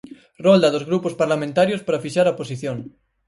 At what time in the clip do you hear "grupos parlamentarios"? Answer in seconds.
0.89-1.81